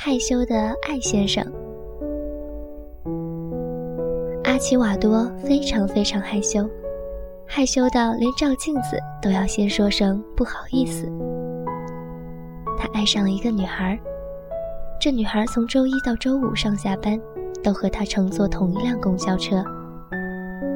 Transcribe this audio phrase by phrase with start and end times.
[0.00, 1.44] 害羞的艾先生。
[4.44, 6.64] 阿奇瓦多非常非常害羞，
[7.44, 11.10] 害羞到连照镜子都要先说声不好意思。
[12.78, 13.98] 他爱上了一个女孩，
[15.00, 17.20] 这女孩从周一到周五上下班
[17.60, 19.64] 都和他乘坐同一辆公交车。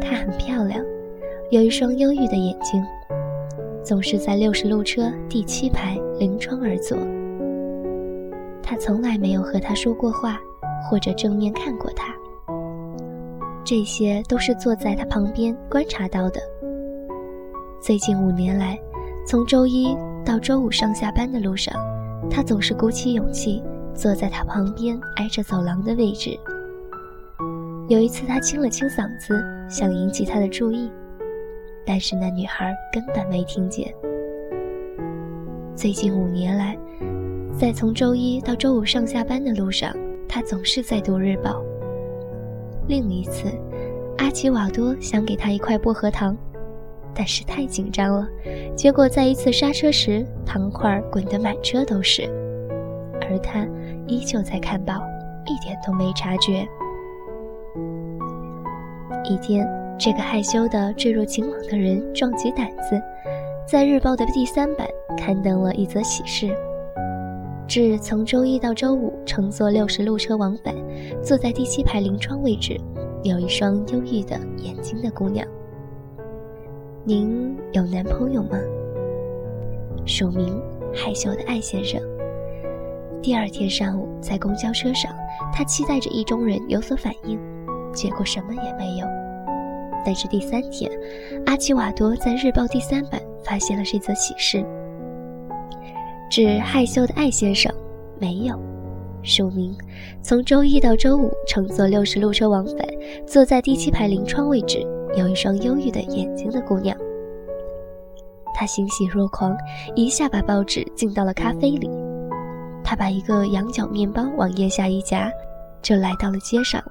[0.00, 0.80] 她很漂亮，
[1.50, 2.80] 有一双忧郁的眼睛。
[3.82, 6.96] 总是在六十路车第七排临窗而坐。
[8.68, 10.38] 他从来没有和他说过话，
[10.82, 12.14] 或者正面看过他。
[13.64, 16.38] 这些都是坐在他旁边观察到的。
[17.80, 18.78] 最近五年来，
[19.26, 21.74] 从周一到周五上下班的路上，
[22.30, 23.62] 他总是鼓起勇气
[23.94, 26.38] 坐在他旁边挨着走廊的位置。
[27.88, 30.92] 有一次，他清了清嗓子，想引起他的注意。
[31.86, 33.94] 但是那女孩根本没听见。
[35.74, 36.76] 最近五年来，
[37.58, 39.92] 在从周一到周五上下班的路上，
[40.28, 41.60] 他总是在读日报。
[42.86, 43.48] 另一次，
[44.18, 46.36] 阿奇瓦多想给他一块薄荷糖，
[47.12, 48.28] 但是太紧张了，
[48.76, 52.30] 结果在一次刹车时，糖块滚得满车都是，
[53.22, 53.66] 而他
[54.06, 55.02] 依旧在看报，
[55.44, 56.64] 一点都没察觉。
[59.24, 59.68] 一天。
[60.00, 63.02] 这个害羞的坠入情网的人壮起胆子，
[63.66, 66.54] 在日报的第三版刊登了一则喜事：
[67.68, 70.74] 致从周一到周五乘坐六十路车往返，
[71.22, 72.80] 坐在第七排临窗位置，
[73.22, 75.46] 有一双忧郁的眼睛的姑娘。
[77.04, 78.58] 您有男朋友吗？
[80.06, 80.58] 署名：
[80.94, 82.00] 害羞的艾先生。
[83.20, 85.14] 第二天上午在公交车上，
[85.52, 87.38] 他期待着意中人有所反应，
[87.92, 89.06] 结果什么也没有。
[90.06, 90.90] 但是第三天，
[91.44, 94.64] 阿奇瓦多在日报第三版发现了这则启事：
[96.30, 97.72] 致害羞的艾先生，
[98.18, 98.58] 没有。
[99.22, 99.76] 署名：
[100.22, 102.86] 从周一到周五乘坐六十路车往返，
[103.26, 106.96] 坐在第七排临窗位置，有一双忧郁的眼睛的姑娘。
[108.54, 109.56] 他欣喜若狂，
[109.94, 111.90] 一下把报纸浸到了咖啡里。
[112.84, 115.30] 他把一个羊角面包往腋下一夹，
[115.82, 116.82] 就来到了街上。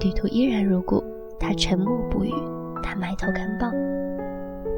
[0.00, 1.02] 旅途依然如故。
[1.40, 2.32] 他沉默不语，
[2.82, 3.70] 他埋头看报。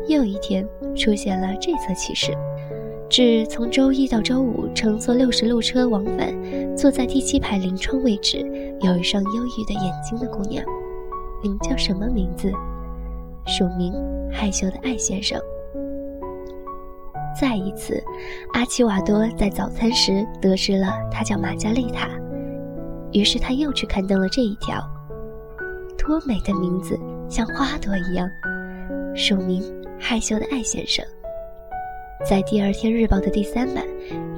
[0.09, 2.33] 又一天出现了这则启事：
[3.09, 6.34] 至从周一到周五乘坐六十路车往返，
[6.77, 8.39] 坐在第七排临窗位置，
[8.81, 10.65] 有一双忧郁的眼睛的姑娘。
[11.43, 12.50] 您叫什么名字？
[13.47, 13.95] 署名：
[14.31, 15.41] 害羞的艾先生。
[17.41, 18.03] 再一次，
[18.55, 22.09] 阿奇瓦多在早餐时得知了她叫玛加丽塔，
[23.12, 24.83] 于是他又去刊登了这一条。
[25.97, 28.28] 多美的名字，像花朵一样。
[29.15, 29.62] 署名：
[29.99, 31.05] 害羞的艾先生。
[32.25, 33.84] 在第二天日报的第三版，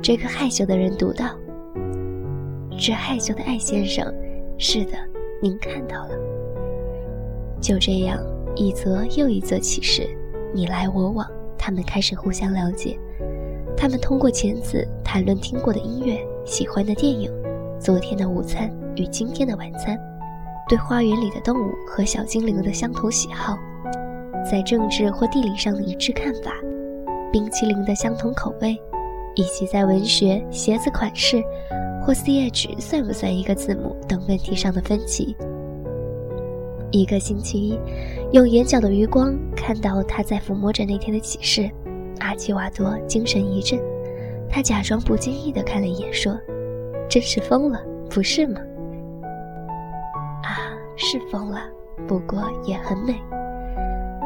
[0.02, 1.26] 这个害羞的人读到
[2.76, 4.12] ：“这害羞的艾先生，
[4.58, 4.92] 是的，
[5.40, 6.10] 您看到了。”
[7.62, 8.18] 就这样，
[8.56, 10.08] 一则又一则启示，
[10.52, 12.98] 你来我往，他们开始互相了解。
[13.76, 17.30] 他们通过钳子谈论听过的音乐、喜欢的电影、
[17.78, 19.98] 昨天的午餐与今天的晚餐。
[20.68, 23.56] 对花园里的动物和小精灵的相同喜好，
[24.50, 26.52] 在政治或地理上的一致看法，
[27.32, 28.76] 冰淇淋的相同口味，
[29.34, 31.42] 以及在文学、鞋子款式
[32.02, 35.36] 或 ch 算不算一个字母等问题上的分歧。
[36.90, 37.78] 一个星期一，
[38.32, 41.70] 用眼角的余光看到他在抚摸着那天的启示，
[42.20, 43.78] 阿奇瓦多精神一振，
[44.48, 46.34] 他假装不经意地看了一眼，说
[47.06, 48.58] ：“真是疯了，不是吗？”
[50.42, 51.60] 啊是疯了，
[52.06, 53.14] 不过也很美。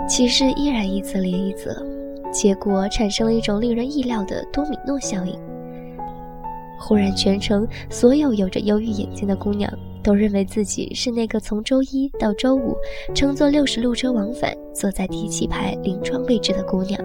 [0.09, 1.85] 骑士依然一则连一则，
[2.33, 5.39] 结果产生了一种令人意料的多米诺效应。
[6.79, 9.73] 忽然，全城所有有着忧郁眼睛的姑娘
[10.03, 12.77] 都认为自己是那个从周一到周五
[13.15, 17.01] 乘坐六十路车往返、坐在第七排临窗位置的姑娘，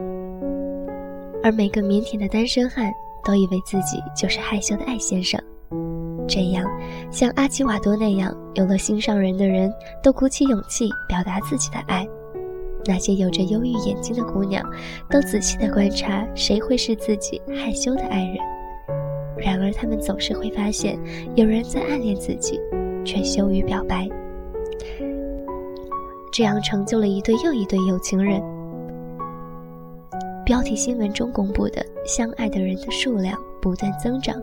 [1.43, 2.91] 而每个腼腆的单身汉
[3.23, 5.39] 都以为自己就是害羞的艾先生。
[6.27, 6.65] 这样，
[7.11, 9.71] 像阿奇瓦多那样有了心上人的人，
[10.01, 12.07] 都鼓起勇气表达自己的爱。
[12.85, 14.63] 那些有着忧郁眼睛的姑娘，
[15.09, 18.37] 都仔细地观察谁会是自己害羞的爱人。
[19.37, 20.97] 然而，她们总是会发现
[21.35, 22.59] 有人在暗恋自己，
[23.03, 24.07] 却羞于表白。
[26.31, 28.41] 这样成就了一对又一对有情人。
[30.45, 34.35] 标题新闻中公布的相爱的人的数量不断增长。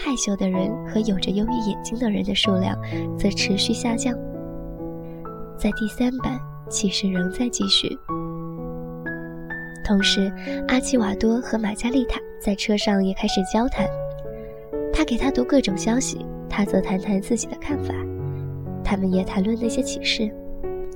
[0.00, 2.78] 害羞的人和有着忧郁眼睛的人的数量
[3.18, 4.14] 则持续下降。
[5.56, 6.38] 在第三版，
[6.68, 7.98] 启示仍在继续。
[9.84, 10.30] 同时，
[10.68, 13.86] 阿奇瓦多和玛加丽塔在车上也开始交谈。
[14.92, 17.94] 他给他读各种消息，他则谈谈自己的看法。
[18.84, 20.30] 他们也谈论那些启示，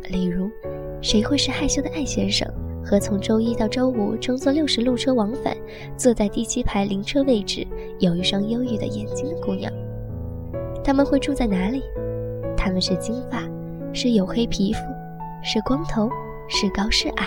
[0.08, 0.50] 例如，
[1.00, 2.46] 谁会是害羞的艾先生
[2.84, 5.56] 和从周一到周五乘坐六十路车往返，
[5.96, 7.66] 坐在第七排灵车位置，
[7.98, 9.72] 有一双忧郁的眼睛的姑娘。
[10.84, 11.82] 他们会住在哪里？
[12.56, 13.42] 他们是金发，
[13.92, 14.80] 是黝黑皮肤，
[15.44, 16.08] 是光头，
[16.48, 17.26] 是高是矮，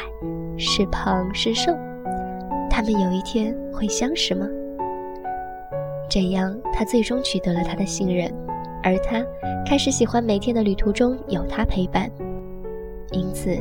[0.57, 1.73] 是胖是瘦？
[2.69, 4.47] 他们有一天会相识吗？
[6.09, 8.33] 这样，他最终取得了他的信任，
[8.81, 9.21] 而他
[9.65, 12.09] 开始喜欢每天的旅途中有他陪伴。
[13.11, 13.53] 因此，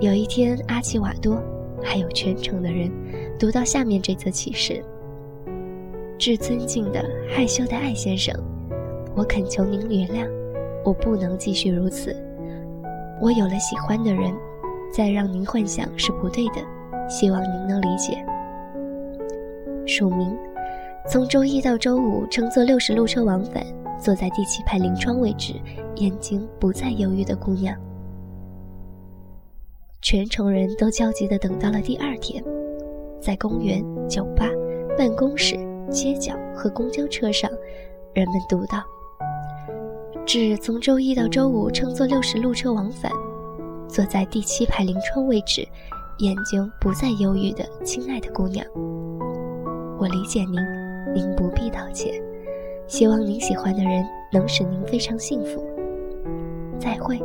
[0.00, 1.42] 有一天，阿奇瓦多
[1.82, 2.90] 还有全城的人
[3.38, 4.84] 读到下面这则启示
[6.18, 7.02] ：“致尊敬的
[7.34, 8.34] 害羞的艾先生。”
[9.16, 10.28] 我恳求您原谅，
[10.84, 12.14] 我不能继续如此。
[13.24, 14.34] 我有了喜欢的人，
[14.92, 16.56] 再让您幻想是不对的，
[17.08, 18.22] 希望您能理解。
[19.86, 20.36] 署名：
[21.08, 23.64] 从周一到周五乘坐六十路车往返，
[23.98, 25.54] 坐在第七排临窗位置，
[25.96, 27.74] 眼睛不再忧郁的姑娘。
[30.02, 32.44] 全城人都焦急地等到了第二天，
[33.22, 34.46] 在公园、酒吧、
[34.98, 35.56] 办公室、
[35.90, 37.50] 街角和公交车上，
[38.12, 38.84] 人们读到。
[40.26, 43.12] 至从周一到周五乘坐六十路车往返，
[43.86, 45.66] 坐在第七排临窗位置，
[46.18, 48.66] 眼睛不再忧郁的亲爱的姑娘，
[49.98, 50.54] 我理解您，
[51.14, 52.14] 您不必道歉。
[52.86, 55.62] 希望您喜欢的人能使您非常幸福。
[56.78, 57.18] 再会。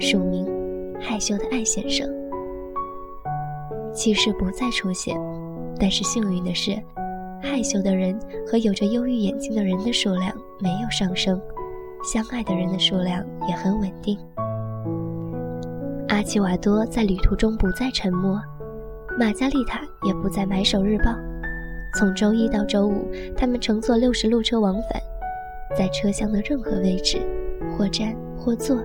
[0.00, 0.46] 署名：
[1.00, 2.08] 害羞的艾先生。
[3.92, 5.16] 其实不再出现，
[5.78, 6.76] 但是幸运的是。
[7.44, 8.16] 害羞的人
[8.46, 11.40] 和有着忧郁眼睛的人的数量没有上升，
[12.02, 14.18] 相爱的人的数量也很稳定。
[16.08, 18.40] 阿奇瓦多在旅途中不再沉默，
[19.18, 21.14] 玛加丽塔也不再买手日报。
[21.98, 23.06] 从周一到周五，
[23.36, 25.00] 他们乘坐六十路车往返，
[25.76, 27.18] 在车厢的任何位置，
[27.76, 28.78] 或站或坐，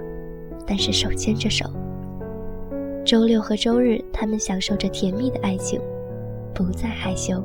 [0.66, 1.66] 但是手牵着手。
[3.06, 5.82] 周六和周日，他们享受着甜蜜的爱情，
[6.54, 7.42] 不再害羞。